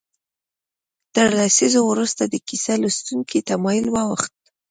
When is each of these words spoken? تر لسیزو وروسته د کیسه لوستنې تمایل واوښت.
تر 1.15 1.27
لسیزو 1.37 1.81
وروسته 1.91 2.23
د 2.27 2.35
کیسه 2.47 2.73
لوستنې 2.81 3.39
تمایل 3.49 3.85
واوښت. 3.91 4.33